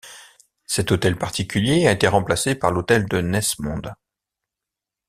[0.65, 3.83] Cet hôtel particulier a été remplacé par l'hôtel de Nesmond.